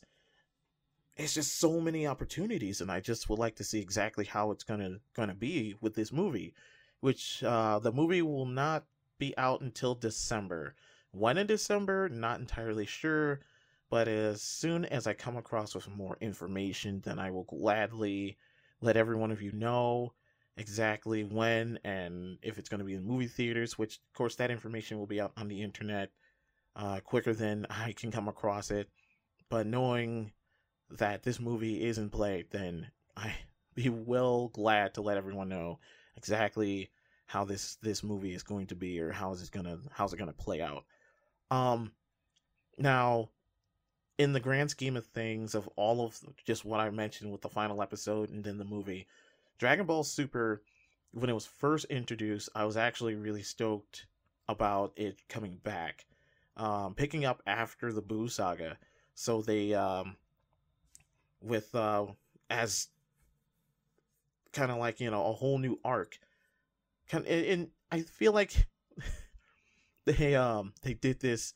It's 1.23 1.33
just 1.33 1.59
so 1.59 1.79
many 1.79 2.07
opportunities, 2.07 2.81
and 2.81 2.91
I 2.91 2.99
just 2.99 3.29
would 3.29 3.39
like 3.39 3.55
to 3.57 3.63
see 3.63 3.79
exactly 3.79 4.25
how 4.25 4.51
it's 4.51 4.63
gonna 4.63 4.99
gonna 5.13 5.35
be 5.35 5.75
with 5.81 5.95
this 5.95 6.11
movie 6.11 6.53
which 7.01 7.43
uh, 7.43 7.79
the 7.79 7.91
movie 7.91 8.21
will 8.21 8.45
not 8.45 8.85
be 9.19 9.35
out 9.37 9.61
until 9.61 9.95
December. 9.95 10.75
When 11.11 11.37
in 11.37 11.47
December, 11.47 12.07
not 12.07 12.39
entirely 12.39 12.85
sure, 12.85 13.41
but 13.89 14.07
as 14.07 14.41
soon 14.41 14.85
as 14.85 15.05
I 15.05 15.13
come 15.13 15.35
across 15.35 15.75
with 15.75 15.89
more 15.89 16.17
information, 16.21 17.01
then 17.03 17.19
I 17.19 17.31
will 17.31 17.43
gladly 17.43 18.37
let 18.79 18.97
every 18.97 19.15
one 19.15 19.31
of 19.31 19.41
you 19.41 19.51
know 19.51 20.13
exactly 20.57 21.23
when 21.23 21.79
and 21.83 22.37
if 22.41 22.57
it's 22.57 22.69
going 22.69 22.79
to 22.79 22.85
be 22.85 22.93
in 22.93 23.03
movie 23.03 23.27
theaters, 23.27 23.77
which, 23.77 23.97
of 23.97 24.13
course, 24.13 24.35
that 24.35 24.51
information 24.51 24.97
will 24.97 25.07
be 25.07 25.19
out 25.19 25.33
on 25.35 25.47
the 25.47 25.61
internet 25.61 26.11
uh, 26.75 26.99
quicker 27.01 27.33
than 27.33 27.65
I 27.69 27.93
can 27.93 28.11
come 28.11 28.27
across 28.27 28.71
it. 28.71 28.89
But 29.49 29.67
knowing 29.67 30.31
that 30.97 31.23
this 31.23 31.39
movie 31.39 31.83
is 31.83 31.97
in 31.97 32.09
play, 32.09 32.45
then 32.51 32.87
I 33.15 33.33
be 33.75 33.89
well 33.89 34.49
glad 34.49 34.93
to 34.95 35.01
let 35.01 35.17
everyone 35.17 35.49
know 35.49 35.79
exactly 36.17 36.91
how 37.25 37.45
this 37.45 37.77
this 37.81 38.03
movie 38.03 38.33
is 38.33 38.43
going 38.43 38.67
to 38.67 38.75
be 38.75 38.99
or 38.99 39.11
how 39.11 39.31
is 39.31 39.41
it 39.41 39.51
gonna 39.51 39.79
how's 39.91 40.13
it 40.13 40.17
gonna 40.17 40.33
play 40.33 40.61
out. 40.61 40.83
Um, 41.49 41.91
now, 42.77 43.29
in 44.17 44.33
the 44.33 44.39
grand 44.39 44.69
scheme 44.69 44.97
of 44.97 45.05
things, 45.07 45.55
of 45.55 45.67
all 45.75 46.05
of 46.05 46.19
just 46.45 46.65
what 46.65 46.79
I 46.79 46.89
mentioned 46.89 47.31
with 47.31 47.41
the 47.41 47.49
final 47.49 47.81
episode 47.81 48.29
and 48.29 48.43
then 48.43 48.57
the 48.57 48.65
movie, 48.65 49.07
Dragon 49.57 49.85
Ball 49.85 50.03
Super, 50.03 50.61
when 51.11 51.29
it 51.29 51.33
was 51.33 51.45
first 51.45 51.85
introduced, 51.85 52.49
I 52.55 52.65
was 52.65 52.77
actually 52.77 53.15
really 53.15 53.43
stoked 53.43 54.05
about 54.47 54.93
it 54.95 55.21
coming 55.27 55.57
back, 55.63 56.05
um, 56.57 56.95
picking 56.95 57.25
up 57.25 57.41
after 57.47 57.91
the 57.91 58.01
Buu 58.01 58.29
saga. 58.29 58.77
So 59.15 59.41
they, 59.41 59.73
um, 59.73 60.15
with 61.41 61.73
uh, 61.75 62.05
as 62.49 62.87
kind 64.53 64.71
of 64.71 64.77
like 64.77 64.99
you 64.99 65.11
know 65.11 65.25
a 65.27 65.33
whole 65.33 65.57
new 65.57 65.79
arc. 65.83 66.17
Kind 67.09 67.25
and 67.27 67.69
I 67.91 68.01
feel 68.01 68.33
like 68.33 68.67
they 70.05 70.35
um 70.35 70.73
they 70.81 70.93
did 70.93 71.19
this 71.19 71.53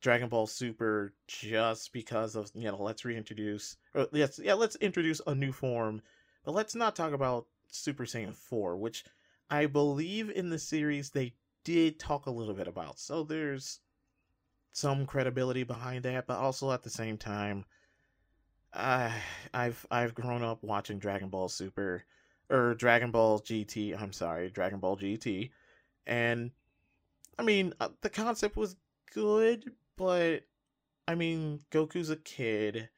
Dragon 0.00 0.28
Ball 0.28 0.46
Super 0.46 1.14
just 1.26 1.92
because 1.92 2.36
of 2.36 2.50
you 2.54 2.70
know 2.70 2.82
let's 2.82 3.04
reintroduce 3.04 3.76
or 3.94 4.08
yes 4.12 4.38
yeah 4.42 4.54
let's 4.54 4.76
introduce 4.76 5.20
a 5.26 5.34
new 5.34 5.52
form, 5.52 6.02
but 6.44 6.52
let's 6.52 6.74
not 6.74 6.96
talk 6.96 7.12
about 7.12 7.46
Super 7.68 8.04
Saiyan 8.04 8.34
four, 8.34 8.76
which 8.76 9.04
I 9.50 9.66
believe 9.66 10.30
in 10.30 10.50
the 10.50 10.58
series 10.58 11.10
they 11.10 11.34
did 11.64 11.98
talk 11.98 12.26
a 12.26 12.30
little 12.30 12.54
bit 12.54 12.68
about. 12.68 12.98
So 12.98 13.22
there's 13.22 13.80
some 14.72 15.06
credibility 15.06 15.62
behind 15.62 16.04
that, 16.04 16.26
but 16.26 16.38
also 16.38 16.72
at 16.72 16.82
the 16.82 16.90
same 16.90 17.16
time, 17.16 17.64
I've 18.74 19.86
I've 19.90 20.14
grown 20.14 20.42
up 20.42 20.62
watching 20.62 20.98
Dragon 20.98 21.28
Ball 21.28 21.48
Super 21.48 22.04
or 22.50 22.74
Dragon 22.74 23.10
Ball 23.10 23.40
GT. 23.40 24.00
I'm 24.00 24.12
sorry, 24.12 24.50
Dragon 24.50 24.80
Ball 24.80 24.96
GT, 24.96 25.50
and 26.06 26.50
I 27.38 27.42
mean 27.42 27.72
uh, 27.80 27.88
the 28.00 28.10
concept 28.10 28.56
was 28.56 28.76
good, 29.12 29.72
but 29.96 30.40
I 31.06 31.14
mean 31.14 31.60
Goku's 31.70 32.10
a 32.10 32.16
kid, 32.16 32.88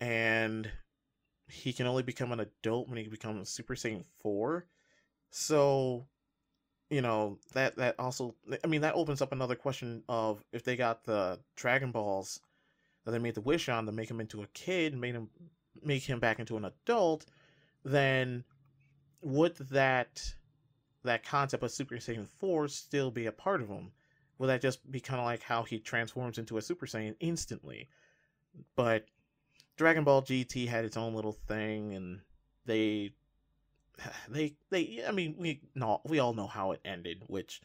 and 0.00 0.70
he 1.46 1.72
can 1.72 1.86
only 1.86 2.02
become 2.02 2.32
an 2.32 2.40
adult 2.40 2.88
when 2.88 2.98
he 2.98 3.08
becomes 3.08 3.50
Super 3.50 3.74
Saiyan 3.74 4.04
four. 4.18 4.66
So, 5.30 6.06
you 6.90 7.02
know 7.02 7.38
that 7.54 7.76
that 7.76 7.94
also 8.00 8.34
I 8.64 8.66
mean 8.66 8.80
that 8.80 8.94
opens 8.94 9.22
up 9.22 9.32
another 9.32 9.54
question 9.54 10.02
of 10.08 10.44
if 10.52 10.64
they 10.64 10.76
got 10.76 11.04
the 11.04 11.38
Dragon 11.56 11.92
Balls 11.92 12.40
that 13.04 13.10
they 13.10 13.18
made 13.18 13.34
the 13.34 13.40
wish 13.40 13.68
on 13.68 13.86
to 13.86 13.92
make 13.92 14.10
him 14.10 14.20
into 14.20 14.42
a 14.42 14.46
kid, 14.48 14.96
made 14.96 15.14
him 15.14 15.28
make 15.82 16.02
him 16.04 16.20
back 16.20 16.38
into 16.38 16.56
an 16.56 16.64
adult 16.64 17.26
then 17.84 18.44
would 19.22 19.56
that 19.56 20.34
that 21.04 21.24
concept 21.24 21.62
of 21.62 21.70
Super 21.70 21.96
Saiyan 21.96 22.26
4 22.26 22.68
still 22.68 23.10
be 23.10 23.26
a 23.26 23.32
part 23.32 23.60
of 23.60 23.68
him? 23.68 23.92
Would 24.38 24.48
that 24.48 24.60
just 24.60 24.88
be 24.90 25.00
kind 25.00 25.20
of 25.20 25.26
like 25.26 25.42
how 25.42 25.62
he 25.62 25.78
transforms 25.78 26.38
into 26.38 26.56
a 26.56 26.62
Super 26.62 26.86
Saiyan 26.86 27.16
instantly? 27.20 27.88
But 28.76 29.06
Dragon 29.76 30.04
Ball 30.04 30.22
GT 30.22 30.68
had 30.68 30.84
its 30.84 30.96
own 30.96 31.14
little 31.14 31.32
thing, 31.32 31.94
and 31.94 32.20
they, 32.66 33.12
they, 34.28 34.54
they. 34.70 35.02
I 35.06 35.12
mean, 35.12 35.34
we 35.38 35.60
know 35.74 36.00
we 36.04 36.18
all 36.18 36.34
know 36.34 36.46
how 36.46 36.72
it 36.72 36.80
ended, 36.84 37.22
which 37.26 37.60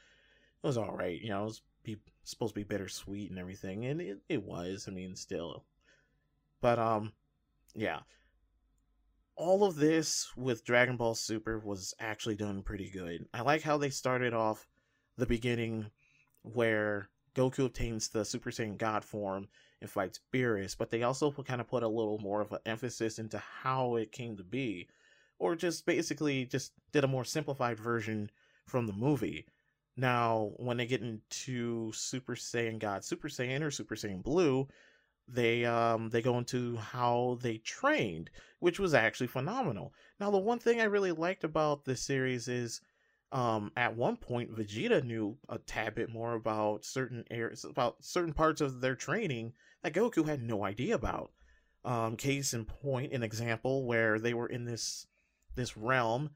was 0.61 0.77
all 0.77 0.95
right. 0.95 1.19
You 1.19 1.29
know, 1.29 1.41
it 1.41 1.45
was 1.45 1.61
be, 1.83 1.97
supposed 2.29 2.53
to 2.53 2.59
be 2.59 2.63
bittersweet 2.63 3.29
and 3.29 3.39
everything, 3.39 3.85
and 3.85 4.01
it, 4.01 4.19
it 4.29 4.43
was. 4.43 4.85
I 4.87 4.91
mean, 4.91 5.15
still, 5.15 5.63
but 6.61 6.79
um, 6.79 7.13
yeah 7.73 7.99
all 9.37 9.63
of 9.63 9.75
this 9.75 10.35
with 10.35 10.65
Dragon 10.65 10.97
Ball 10.97 11.13
Super 11.13 11.59
was 11.59 11.93
actually 11.99 12.35
done 12.35 12.63
pretty 12.63 12.89
good. 12.89 13.25
I 13.33 13.41
like 13.41 13.61
how 13.61 13.77
they 13.77 13.91
started 13.91 14.33
off 14.33 14.67
the 15.15 15.27
beginning 15.27 15.91
where 16.41 17.09
Goku 17.35 17.65
obtains 17.65 18.09
the 18.09 18.25
Super 18.25 18.49
Saiyan 18.49 18.79
God 18.79 19.03
form 19.03 19.47
and 19.79 19.89
fights 19.89 20.19
Beerus, 20.33 20.75
but 20.75 20.89
they 20.89 21.03
also 21.03 21.31
kind 21.31 21.61
of 21.61 21.67
put 21.67 21.83
a 21.83 21.87
little 21.87 22.17
more 22.17 22.41
of 22.41 22.51
an 22.51 22.59
emphasis 22.65 23.19
into 23.19 23.37
how 23.37 23.95
it 23.95 24.11
came 24.11 24.35
to 24.37 24.43
be, 24.43 24.87
or 25.37 25.55
just 25.55 25.85
basically 25.85 26.45
just 26.45 26.71
did 26.91 27.03
a 27.03 27.07
more 27.07 27.23
simplified 27.23 27.79
version 27.79 28.31
from 28.65 28.87
the 28.87 28.93
movie. 28.93 29.45
Now, 29.97 30.51
when 30.57 30.77
they 30.77 30.85
get 30.85 31.01
into 31.01 31.91
Super 31.91 32.35
Saiyan 32.35 32.79
God, 32.79 33.03
Super 33.03 33.27
Saiyan 33.27 33.63
or 33.63 33.71
Super 33.71 33.95
Saiyan 33.95 34.21
Blue, 34.21 34.67
they 35.27 35.65
um 35.65 36.09
they 36.09 36.21
go 36.21 36.37
into 36.37 36.77
how 36.77 37.37
they 37.41 37.57
trained, 37.57 38.29
which 38.59 38.79
was 38.79 38.93
actually 38.93 39.27
phenomenal. 39.27 39.93
Now 40.19 40.31
the 40.31 40.37
one 40.37 40.59
thing 40.59 40.79
I 40.79 40.85
really 40.85 41.11
liked 41.11 41.43
about 41.43 41.83
this 41.83 42.01
series 42.01 42.47
is 42.47 42.81
um 43.31 43.71
at 43.75 43.95
one 43.95 44.15
point 44.15 44.55
Vegeta 44.55 45.03
knew 45.03 45.37
a 45.49 45.57
tad 45.57 45.95
bit 45.95 46.09
more 46.09 46.33
about 46.35 46.85
certain 46.85 47.25
areas 47.29 47.65
about 47.65 47.97
certain 48.05 48.33
parts 48.33 48.61
of 48.61 48.79
their 48.79 48.95
training 48.95 49.53
that 49.83 49.93
Goku 49.93 50.25
had 50.25 50.41
no 50.41 50.63
idea 50.63 50.95
about. 50.95 51.31
Um 51.83 52.15
case 52.15 52.53
in 52.53 52.65
point, 52.65 53.13
an 53.13 53.23
example 53.23 53.85
where 53.85 54.19
they 54.19 54.33
were 54.33 54.47
in 54.47 54.63
this 54.65 55.07
this 55.55 55.75
realm 55.75 56.29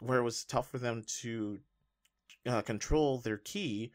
where 0.00 0.18
it 0.18 0.24
was 0.24 0.44
tough 0.44 0.70
for 0.70 0.78
them 0.78 1.04
to 1.20 1.58
uh, 2.46 2.62
control 2.62 3.18
their 3.18 3.38
ki, 3.38 3.92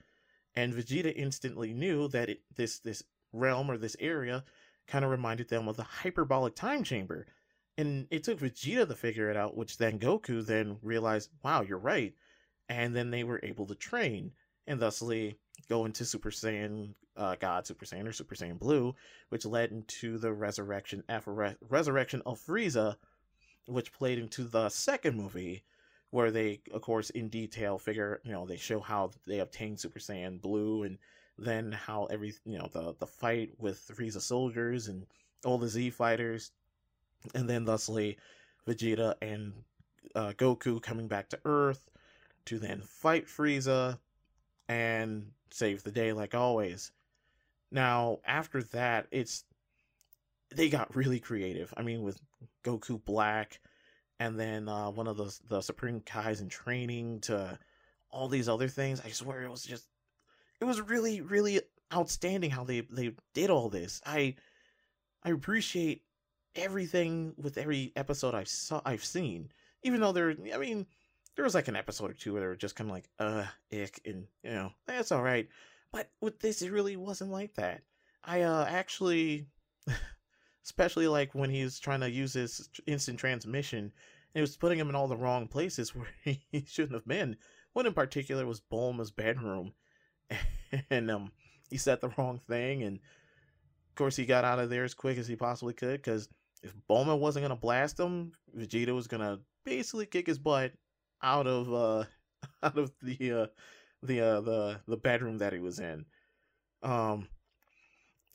and 0.55 0.73
Vegeta 0.73 1.13
instantly 1.15 1.73
knew 1.73 2.07
that 2.09 2.29
it, 2.29 2.41
this 2.55 2.79
this 2.79 3.03
realm 3.33 3.69
or 3.69 3.77
this 3.77 3.95
area 3.99 4.43
kind 4.87 5.03
of 5.03 5.11
reminded 5.11 5.49
them 5.49 5.67
of 5.67 5.77
the 5.77 5.83
hyperbolic 5.83 6.55
time 6.55 6.83
chamber. 6.83 7.27
And 7.77 8.07
it 8.09 8.23
took 8.23 8.39
Vegeta 8.39 8.87
to 8.87 8.95
figure 8.95 9.29
it 9.29 9.37
out, 9.37 9.55
which 9.55 9.77
then 9.77 9.99
Goku 9.99 10.43
then 10.45 10.77
realized, 10.81 11.29
wow, 11.43 11.61
you're 11.61 11.77
right. 11.77 12.13
And 12.69 12.95
then 12.95 13.11
they 13.11 13.23
were 13.23 13.39
able 13.43 13.67
to 13.67 13.75
train 13.75 14.31
and 14.65 14.79
thusly 14.79 15.37
go 15.69 15.85
into 15.85 16.05
Super 16.05 16.31
Saiyan 16.31 16.95
uh, 17.15 17.35
God, 17.39 17.67
Super 17.67 17.85
Saiyan 17.85 18.07
or 18.07 18.13
Super 18.13 18.35
Saiyan 18.35 18.59
Blue, 18.59 18.95
which 19.29 19.45
led 19.45 19.71
into 19.71 20.17
the 20.17 20.31
resurrection 20.33 21.03
Re- 21.25 21.55
resurrection 21.69 22.21
of 22.25 22.39
Frieza, 22.39 22.95
which 23.65 23.93
played 23.93 24.19
into 24.19 24.43
the 24.43 24.69
second 24.69 25.17
movie, 25.17 25.63
where 26.11 26.31
they, 26.31 26.61
of 26.73 26.81
course, 26.81 27.09
in 27.11 27.29
detail 27.29 27.77
figure, 27.77 28.21
you 28.23 28.31
know, 28.31 28.45
they 28.45 28.57
show 28.57 28.79
how 28.79 29.11
they 29.25 29.39
obtained 29.39 29.79
Super 29.79 29.99
Saiyan 29.99 30.41
Blue 30.41 30.83
and 30.83 30.97
then 31.37 31.71
how 31.71 32.05
every 32.05 32.33
you 32.45 32.57
know 32.57 32.69
the 32.71 32.95
the 32.99 33.05
fight 33.05 33.51
with 33.59 33.91
Frieza 33.95 34.21
soldiers 34.21 34.87
and 34.87 35.05
all 35.45 35.57
the 35.57 35.67
Z 35.67 35.91
fighters, 35.91 36.51
and 37.35 37.49
then 37.49 37.65
thusly 37.65 38.17
Vegeta 38.67 39.15
and 39.21 39.53
uh, 40.15 40.33
Goku 40.35 40.81
coming 40.81 41.07
back 41.07 41.29
to 41.29 41.39
Earth 41.45 41.89
to 42.45 42.59
then 42.59 42.81
fight 42.81 43.27
Frieza 43.27 43.99
and 44.67 45.31
save 45.51 45.83
the 45.83 45.91
day 45.91 46.13
like 46.13 46.33
always. 46.33 46.91
Now, 47.71 48.19
after 48.25 48.63
that, 48.63 49.07
it's 49.11 49.43
they 50.55 50.69
got 50.69 50.95
really 50.95 51.19
creative. 51.19 51.73
I 51.77 51.83
mean, 51.83 52.01
with 52.01 52.19
Goku 52.63 53.03
Black, 53.03 53.59
and 54.19 54.39
then 54.39 54.67
uh, 54.67 54.89
one 54.89 55.07
of 55.07 55.17
the 55.17 55.37
the 55.49 55.61
Supreme 55.61 56.01
Kais 56.01 56.41
in 56.41 56.49
training 56.49 57.21
to 57.21 57.57
all 58.09 58.27
these 58.27 58.49
other 58.49 58.67
things. 58.67 59.01
I 59.05 59.09
swear 59.09 59.43
it 59.43 59.51
was 59.51 59.63
just 59.63 59.87
it 60.59 60.65
was 60.65 60.81
really 60.81 61.21
really 61.21 61.61
outstanding 61.93 62.49
how 62.49 62.63
they 62.63 62.81
they 62.81 63.13
did 63.33 63.49
all 63.49 63.69
this. 63.69 64.01
I 64.05 64.35
I 65.23 65.31
appreciate 65.31 66.03
everything 66.55 67.33
with 67.37 67.57
every 67.57 67.91
episode 67.95 68.33
I've 68.33 68.47
saw 68.47 68.81
I've 68.85 69.05
seen. 69.05 69.51
Even 69.83 70.01
though 70.01 70.11
there 70.11 70.35
I 70.53 70.57
mean 70.57 70.85
there 71.35 71.45
was 71.45 71.55
like 71.55 71.67
an 71.67 71.75
episode 71.75 72.09
or 72.09 72.13
two 72.13 72.33
where 72.33 72.41
they 72.41 72.47
were 72.47 72.55
just 72.55 72.75
kind 72.75 72.89
of 72.89 72.95
like 72.95 73.09
uh 73.19 73.45
ick 73.71 74.01
and 74.05 74.25
you 74.43 74.51
know 74.51 74.71
that's 74.85 75.11
all 75.11 75.23
right. 75.23 75.47
But 75.91 76.09
with 76.21 76.39
this 76.39 76.61
it 76.61 76.71
really 76.71 76.97
wasn't 76.97 77.31
like 77.31 77.53
that. 77.55 77.81
I 78.23 78.41
uh 78.41 78.65
actually 78.67 79.45
especially 80.67 81.07
like 81.07 81.33
when 81.33 81.49
he's 81.49 81.79
trying 81.79 82.01
to 82.01 82.09
use 82.09 82.33
his 82.33 82.69
instant 82.85 83.17
transmission 83.17 83.91
it 84.37 84.41
was 84.41 84.55
putting 84.55 84.77
him 84.77 84.89
in 84.89 84.95
all 84.95 85.07
the 85.07 85.17
wrong 85.17 85.47
places 85.47 85.95
where 85.95 86.07
he 86.23 86.63
shouldn't 86.67 86.93
have 86.93 87.07
been. 87.07 87.37
One 87.73 87.87
in 87.87 87.93
particular 87.93 88.45
was 88.45 88.61
Bulma's 88.61 89.11
bedroom, 89.11 89.73
and 90.91 91.09
um, 91.09 91.31
he 91.69 91.77
said 91.77 92.01
the 92.01 92.13
wrong 92.17 92.39
thing, 92.47 92.83
and 92.83 92.97
of 92.97 93.95
course 93.95 94.15
he 94.15 94.25
got 94.25 94.45
out 94.45 94.59
of 94.59 94.69
there 94.69 94.83
as 94.83 94.93
quick 94.93 95.17
as 95.17 95.27
he 95.27 95.35
possibly 95.35 95.73
could. 95.73 96.01
Because 96.01 96.29
if 96.61 96.73
Bulma 96.87 97.17
wasn't 97.17 97.45
gonna 97.45 97.55
blast 97.55 97.99
him, 97.99 98.31
Vegeta 98.55 98.93
was 98.93 99.07
gonna 99.07 99.39
basically 99.63 100.05
kick 100.05 100.27
his 100.27 100.39
butt 100.39 100.71
out 101.23 101.47
of 101.47 101.73
uh 101.73 102.03
out 102.63 102.77
of 102.77 102.91
the 103.01 103.31
uh 103.31 103.47
the 104.03 104.21
uh 104.21 104.41
the 104.41 104.79
the 104.87 104.97
bedroom 104.97 105.39
that 105.39 105.53
he 105.53 105.59
was 105.59 105.79
in. 105.79 106.05
Um, 106.83 107.27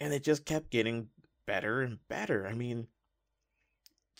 and 0.00 0.12
it 0.12 0.24
just 0.24 0.44
kept 0.44 0.70
getting 0.70 1.08
better 1.46 1.82
and 1.82 1.98
better. 2.08 2.46
I 2.46 2.54
mean, 2.54 2.86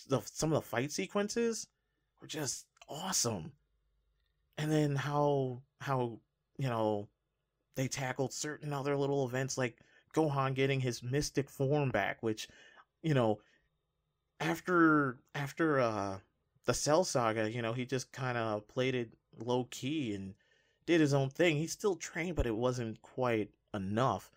the 0.09 0.21
some 0.25 0.53
of 0.53 0.63
the 0.63 0.69
fight 0.69 0.93
sequences 0.93 1.67
were 2.21 2.27
just 2.27 2.67
awesome. 2.89 3.53
And 4.59 4.71
then 4.71 4.97
how 4.97 5.63
how 5.81 6.19
you 6.59 6.69
know 6.69 7.09
they 7.75 7.89
tackled 7.89 8.33
certain 8.33 8.73
other 8.73 8.97
little 8.97 9.27
events 9.27 9.57
like 9.57 9.79
Gohan 10.15 10.55
getting 10.55 10.81
his 10.81 11.03
mystic 11.03 11.49
form 11.49 11.91
back, 11.91 12.23
which 12.23 12.49
you 13.03 13.15
know 13.15 13.41
after 14.41 15.19
after 15.35 15.81
uh 15.81 16.19
the 16.65 16.75
Cell 16.75 17.05
Saga, 17.05 17.51
you 17.51 17.61
know, 17.63 17.73
he 17.73 17.85
just 17.85 18.13
kind 18.13 18.39
of 18.39 18.67
played 18.69 18.95
it 18.95 19.11
low 19.39 19.67
key 19.71 20.15
and 20.15 20.35
did 20.87 21.01
his 21.01 21.15
own 21.15 21.29
thing. 21.29 21.57
He 21.57 21.67
still 21.67 21.97
trained, 21.97 22.37
but 22.37 22.47
it 22.47 22.55
wasn't 22.55 23.03
quite 23.03 23.51
enough 23.75 24.31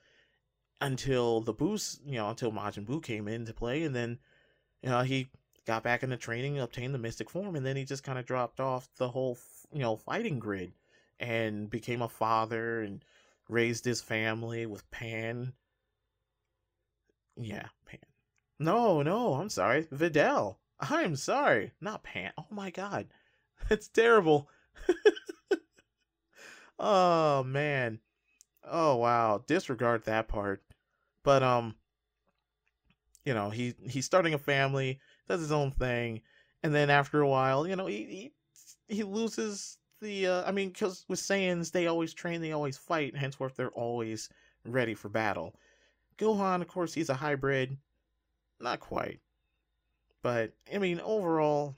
until 0.81 1.41
the 1.41 1.53
boost, 1.53 2.01
you 2.05 2.15
know, 2.15 2.29
until 2.29 2.51
Majin 2.51 2.85
Buu 2.85 3.01
came 3.01 3.27
into 3.27 3.53
play, 3.53 3.83
and 3.83 3.95
then 3.95 4.19
you 4.81 4.89
know 4.89 5.01
he 5.01 5.27
got 5.65 5.83
back 5.83 6.03
into 6.03 6.17
training, 6.17 6.59
obtained 6.59 6.93
the 6.93 6.99
mystic 6.99 7.29
form, 7.29 7.55
and 7.55 7.65
then 7.65 7.75
he 7.75 7.85
just 7.85 8.03
kind 8.03 8.19
of 8.19 8.25
dropped 8.25 8.59
off 8.59 8.87
the 8.97 9.09
whole, 9.09 9.37
you 9.71 9.79
know, 9.79 9.95
fighting 9.95 10.39
grid 10.39 10.73
and 11.19 11.69
became 11.69 12.01
a 12.01 12.09
father 12.09 12.81
and 12.81 13.03
raised 13.49 13.85
his 13.85 14.01
family 14.01 14.65
with 14.65 14.89
Pan. 14.91 15.53
Yeah, 17.37 17.67
Pan. 17.85 17.99
No, 18.59 19.01
no, 19.01 19.33
I'm 19.35 19.49
sorry. 19.49 19.85
Videl. 19.85 20.57
I'm 20.79 21.15
sorry. 21.15 21.71
Not 21.81 22.03
Pan. 22.03 22.31
Oh 22.37 22.45
my 22.49 22.69
god. 22.69 23.07
That's 23.69 23.87
terrible. 23.87 24.49
oh 26.79 27.43
man. 27.43 27.99
Oh 28.63 28.97
wow. 28.97 29.43
Disregard 29.45 30.05
that 30.05 30.27
part. 30.27 30.63
But 31.25 31.43
um 31.43 31.75
you 33.25 33.33
know, 33.33 33.49
he 33.49 33.73
he's 33.89 34.05
starting 34.05 34.33
a 34.33 34.37
family 34.37 34.99
does 35.27 35.41
his 35.41 35.51
own 35.51 35.71
thing, 35.71 36.21
and 36.63 36.73
then 36.73 36.89
after 36.89 37.21
a 37.21 37.27
while, 37.27 37.67
you 37.67 37.75
know, 37.75 37.87
he 37.87 38.31
he, 38.87 38.95
he 38.95 39.03
loses 39.03 39.79
the. 40.01 40.27
Uh, 40.27 40.43
I 40.45 40.51
mean, 40.51 40.69
because 40.69 41.03
with 41.09 41.19
Saiyans, 41.19 41.71
they 41.71 41.87
always 41.87 42.13
train, 42.13 42.41
they 42.41 42.51
always 42.51 42.77
fight, 42.77 43.15
henceforth 43.17 43.55
they're 43.55 43.69
always 43.69 44.29
ready 44.63 44.93
for 44.93 45.09
battle. 45.09 45.55
Gohan, 46.17 46.61
of 46.61 46.67
course, 46.67 46.93
he's 46.93 47.09
a 47.09 47.15
hybrid, 47.15 47.75
not 48.61 48.79
quite, 48.79 49.19
but 50.21 50.53
I 50.73 50.77
mean, 50.77 51.01
overall, 51.01 51.75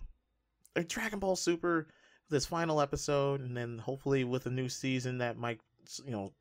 Dragon 0.87 1.19
Ball 1.19 1.37
Super, 1.37 1.87
this 2.29 2.45
final 2.45 2.81
episode, 2.81 3.39
and 3.39 3.55
then 3.55 3.77
hopefully 3.77 4.25
with 4.25 4.45
a 4.45 4.51
new 4.51 4.67
season 4.67 5.19
that 5.19 5.37
might, 5.37 5.61
you 6.05 6.11
know, 6.11 6.33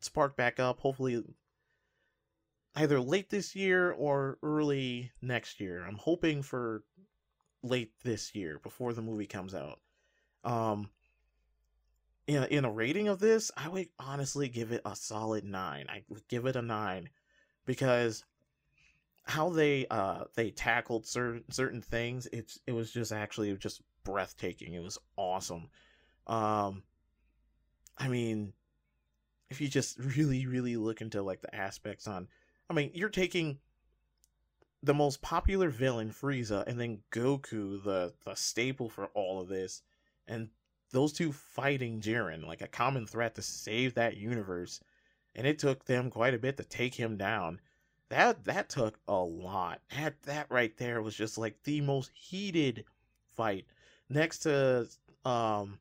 spark 0.00 0.36
back 0.36 0.60
up. 0.60 0.78
Hopefully, 0.80 1.24
either 2.74 3.00
late 3.00 3.30
this 3.30 3.56
year 3.56 3.92
or 3.92 4.38
early 4.42 5.10
next 5.20 5.60
year. 5.60 5.84
I'm 5.84 5.96
hoping 5.96 6.42
for 6.42 6.84
late 7.62 7.92
this 8.04 8.34
year 8.34 8.60
before 8.62 8.92
the 8.92 9.02
movie 9.02 9.26
comes 9.26 9.54
out. 9.54 9.80
Um 10.44 10.90
in 12.28 12.42
a, 12.42 12.46
in 12.46 12.64
a 12.66 12.70
rating 12.70 13.08
of 13.08 13.20
this, 13.20 13.50
I 13.56 13.68
would 13.68 13.88
honestly 13.98 14.48
give 14.48 14.70
it 14.70 14.82
a 14.84 14.94
solid 14.94 15.44
9. 15.44 15.86
I 15.88 16.04
would 16.10 16.28
give 16.28 16.44
it 16.44 16.56
a 16.56 16.62
9 16.62 17.08
because 17.64 18.22
how 19.24 19.48
they 19.50 19.86
uh 19.90 20.24
they 20.36 20.50
tackled 20.50 21.06
certain 21.06 21.44
certain 21.50 21.82
things, 21.82 22.28
it's 22.32 22.58
it 22.66 22.72
was 22.72 22.92
just 22.92 23.12
actually 23.12 23.54
just 23.56 23.82
breathtaking. 24.04 24.74
It 24.74 24.82
was 24.82 24.98
awesome. 25.16 25.68
Um 26.26 26.82
I 27.96 28.08
mean, 28.08 28.52
if 29.50 29.60
you 29.60 29.68
just 29.68 29.98
really 30.16 30.46
really 30.46 30.76
look 30.76 31.00
into 31.00 31.22
like 31.22 31.40
the 31.40 31.54
aspects 31.54 32.06
on 32.06 32.28
I 32.70 32.74
mean, 32.74 32.90
you're 32.94 33.08
taking 33.08 33.58
the 34.82 34.94
most 34.94 35.22
popular 35.22 35.70
villain, 35.70 36.10
Frieza, 36.10 36.66
and 36.66 36.78
then 36.78 37.02
Goku, 37.10 37.82
the 37.82 38.12
the 38.24 38.34
staple 38.34 38.88
for 38.88 39.06
all 39.08 39.40
of 39.40 39.48
this, 39.48 39.82
and 40.26 40.50
those 40.90 41.12
two 41.12 41.32
fighting 41.32 42.00
Jiren, 42.00 42.46
like 42.46 42.62
a 42.62 42.68
common 42.68 43.06
threat 43.06 43.34
to 43.34 43.42
save 43.42 43.94
that 43.94 44.16
universe. 44.16 44.80
And 45.34 45.46
it 45.46 45.58
took 45.58 45.84
them 45.84 46.10
quite 46.10 46.34
a 46.34 46.38
bit 46.38 46.56
to 46.56 46.64
take 46.64 46.94
him 46.94 47.16
down. 47.16 47.60
That 48.08 48.44
that 48.44 48.68
took 48.68 48.98
a 49.06 49.16
lot. 49.16 49.80
That 49.94 50.22
that 50.22 50.46
right 50.50 50.76
there 50.76 51.02
was 51.02 51.14
just 51.14 51.38
like 51.38 51.62
the 51.64 51.80
most 51.80 52.10
heated 52.14 52.84
fight. 53.36 53.66
Next 54.08 54.38
to 54.40 54.88
um 55.24 55.78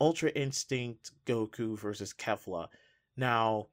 Ultra 0.00 0.30
Instinct 0.30 1.12
Goku 1.24 1.78
versus 1.78 2.12
Kefla. 2.12 2.68
Now, 3.16 3.68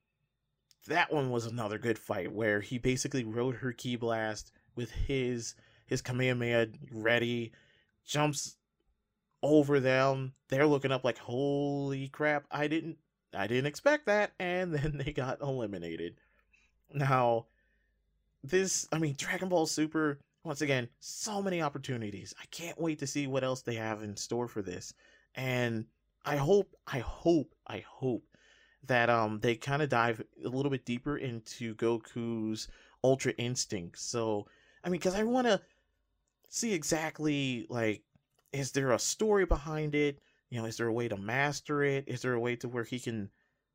that 0.88 1.12
one 1.12 1.30
was 1.30 1.46
another 1.46 1.78
good 1.78 1.98
fight 1.98 2.32
where 2.32 2.60
he 2.62 2.78
basically 2.78 3.24
rode 3.24 3.56
her 3.56 3.72
ki 3.72 3.96
blast 3.96 4.52
with 4.76 4.92
his 4.92 5.56
his 5.86 6.02
Kamehameha 6.02 6.68
ready, 6.92 7.52
jumps 8.06 8.58
over 9.42 9.80
them. 9.80 10.34
They're 10.50 10.66
looking 10.66 10.92
up 10.92 11.04
like, 11.04 11.18
holy 11.18 12.08
crap, 12.10 12.46
I 12.52 12.68
didn't 12.68 12.98
I 13.34 13.48
didn't 13.48 13.68
expect 13.68 14.06
that, 14.08 14.32
and 14.40 14.74
then 14.74 14.98
they 14.98 15.12
got 15.12 15.42
eliminated. 15.42 16.16
Now, 16.94 17.48
this 18.44 18.88
I 18.92 19.00
mean 19.00 19.16
Dragon 19.18 19.50
Ball 19.50 19.66
Super, 19.66 20.20
once 20.44 20.62
again, 20.62 20.90
so 21.00 21.42
many 21.42 21.62
opportunities. 21.62 22.34
I 22.42 22.46
can't 22.52 22.80
wait 22.80 23.00
to 23.00 23.08
see 23.08 23.28
what 23.28 23.44
else 23.44 23.62
they 23.62 23.76
have 23.76 24.04
in 24.04 24.18
store 24.18 24.48
for 24.48 24.62
this. 24.62 24.94
And 25.36 25.86
I 26.26 26.38
hope, 26.38 26.76
I 26.88 27.00
hope, 27.00 27.54
I 27.68 27.84
hope 27.88 28.24
that 28.88 29.10
um 29.10 29.40
they 29.40 29.56
kind 29.56 29.82
of 29.82 29.90
dive 29.90 30.22
a 30.44 30.50
little 30.50 30.72
bit 30.72 30.86
deeper 30.86 31.18
into 31.18 31.76
Goku's 31.76 32.68
Ultra 33.04 33.34
Instinct. 33.34 34.00
So, 34.00 34.48
I 34.84 34.90
mean, 34.90 35.00
because 35.00 35.16
I 35.16 35.24
want 35.24 35.48
to 35.48 35.62
see 36.50 36.74
exactly 36.74 37.66
like, 37.70 38.04
is 38.52 38.72
there 38.72 38.92
a 38.92 39.00
story 39.00 39.46
behind 39.46 39.96
it? 39.96 40.20
You 40.50 40.60
know, 40.60 40.66
is 40.66 40.78
there 40.78 40.88
a 40.88 40.94
way 40.94 41.08
to 41.08 41.18
master 41.18 41.84
it? 41.84 42.06
Is 42.08 42.22
there 42.22 42.34
a 42.34 42.40
way 42.40 42.56
to 42.58 42.70
where 42.70 42.84
he 42.84 43.00
can 43.00 43.30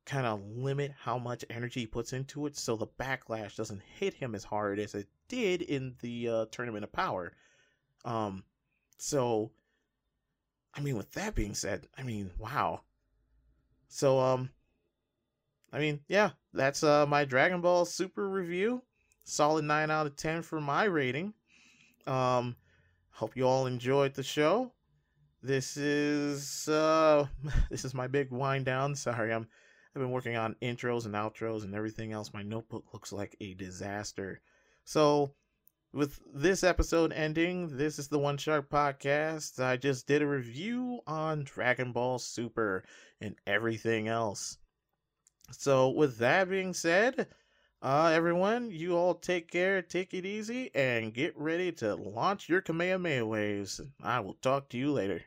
kind 0.05 0.25
of 0.25 0.41
limit 0.55 0.91
how 0.99 1.19
much 1.19 1.45
energy 1.49 1.81
he 1.81 1.85
puts 1.85 2.13
into 2.13 2.45
it 2.47 2.57
so 2.57 2.75
the 2.75 2.87
backlash 2.87 3.55
doesn't 3.55 3.81
hit 3.99 4.13
him 4.13 4.33
as 4.33 4.43
hard 4.43 4.79
as 4.79 4.95
it 4.95 5.07
did 5.27 5.61
in 5.61 5.93
the 6.01 6.29
uh, 6.29 6.45
Tournament 6.51 6.83
of 6.83 6.91
Power? 6.91 7.33
Um, 8.05 8.43
so, 8.97 9.51
I 10.73 10.81
mean, 10.81 10.95
with 10.97 11.11
that 11.13 11.35
being 11.35 11.53
said, 11.53 11.87
I 11.97 12.03
mean, 12.03 12.31
wow. 12.39 12.81
So, 13.89 14.19
um, 14.19 14.49
I 15.71 15.79
mean, 15.79 15.99
yeah, 16.07 16.31
that's 16.53 16.83
uh, 16.83 17.05
my 17.05 17.25
Dragon 17.25 17.61
Ball 17.61 17.85
Super 17.85 18.27
review. 18.27 18.81
Solid 19.23 19.65
9 19.65 19.91
out 19.91 20.07
of 20.07 20.15
10 20.15 20.41
for 20.41 20.59
my 20.59 20.85
rating. 20.85 21.33
Um, 22.07 22.55
hope 23.11 23.35
you 23.35 23.47
all 23.47 23.67
enjoyed 23.67 24.15
the 24.15 24.23
show. 24.23 24.71
This 25.41 25.77
is 25.77 26.67
uh 26.67 27.25
this 27.69 27.85
is 27.85 27.93
my 27.93 28.07
big 28.07 28.29
wind 28.31 28.65
down. 28.65 28.95
Sorry, 28.95 29.33
I'm 29.33 29.47
I've 29.95 30.01
been 30.01 30.11
working 30.11 30.35
on 30.35 30.55
intros 30.61 31.05
and 31.05 31.15
outros 31.15 31.63
and 31.63 31.73
everything 31.73 32.11
else. 32.11 32.33
My 32.33 32.43
notebook 32.43 32.85
looks 32.93 33.11
like 33.11 33.35
a 33.39 33.53
disaster. 33.53 34.41
So, 34.83 35.33
with 35.93 36.19
this 36.33 36.63
episode 36.63 37.11
ending, 37.11 37.75
this 37.75 37.97
is 37.99 38.07
the 38.07 38.19
One 38.19 38.37
Shark 38.37 38.69
Podcast. 38.69 39.63
I 39.63 39.77
just 39.77 40.07
did 40.07 40.21
a 40.21 40.27
review 40.27 40.99
on 41.07 41.43
Dragon 41.43 41.91
Ball 41.91 42.19
Super 42.19 42.83
and 43.19 43.35
everything 43.47 44.07
else. 44.07 44.57
So, 45.51 45.89
with 45.89 46.17
that 46.17 46.49
being 46.49 46.73
said, 46.73 47.27
uh, 47.81 48.11
everyone, 48.13 48.71
you 48.71 48.97
all 48.97 49.13
take 49.15 49.51
care, 49.51 49.81
take 49.81 50.13
it 50.13 50.25
easy, 50.25 50.73
and 50.73 51.13
get 51.13 51.37
ready 51.37 51.71
to 51.73 51.95
launch 51.95 52.49
your 52.49 52.61
Kamehameha 52.61 53.25
waves. 53.25 53.79
I 54.01 54.21
will 54.21 54.35
talk 54.35 54.69
to 54.69 54.77
you 54.77 54.91
later. 54.91 55.23